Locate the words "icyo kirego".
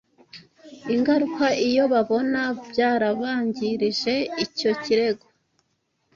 4.45-5.25